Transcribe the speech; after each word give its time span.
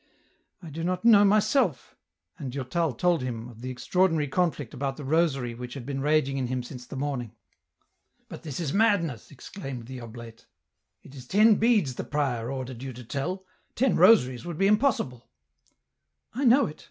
I 0.63 0.71
do 0.71 0.83
not 0.83 1.05
know 1.05 1.23
myself;" 1.23 1.95
and 2.39 2.51
Durtal 2.51 2.93
told 2.93 3.21
him 3.21 3.49
oi 3.51 3.53
the 3.55 3.69
extraordinary 3.69 4.27
conflict 4.27 4.73
about 4.73 4.97
the 4.97 5.05
rosary 5.05 5.53
which 5.53 5.75
had 5.75 5.85
been 5.85 6.01
raging 6.01 6.37
in 6.39 6.47
him 6.47 6.63
since 6.63 6.87
the 6.87 6.95
morning." 6.95 7.35
But 8.27 8.41
this 8.41 8.59
is 8.59 8.73
madness," 8.73 9.29
exclaimed 9.29 9.85
the 9.85 10.01
oblate;" 10.01 10.47
it 11.03 11.13
is 11.13 11.27
ten 11.27 11.53
beads 11.57 11.93
the 11.93 12.03
prior 12.03 12.49
ordered 12.51 12.81
you 12.81 12.93
to 12.93 13.03
tell; 13.03 13.45
ten 13.75 13.95
rosaries 13.95 14.43
would 14.43 14.57
be 14.57 14.65
impossible."" 14.65 15.29
I 16.33 16.45
know 16.45 16.65
it... 16.65 16.79